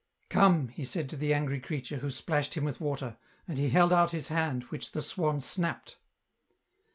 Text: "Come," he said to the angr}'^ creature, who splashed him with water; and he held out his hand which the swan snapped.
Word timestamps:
"Come," 0.31 0.69
he 0.69 0.83
said 0.83 1.11
to 1.11 1.15
the 1.15 1.29
angr}'^ 1.29 1.61
creature, 1.61 1.97
who 1.97 2.09
splashed 2.09 2.55
him 2.55 2.63
with 2.63 2.81
water; 2.81 3.17
and 3.47 3.59
he 3.59 3.69
held 3.69 3.93
out 3.93 4.09
his 4.09 4.29
hand 4.29 4.63
which 4.69 4.93
the 4.93 5.01
swan 5.03 5.41
snapped. 5.41 5.97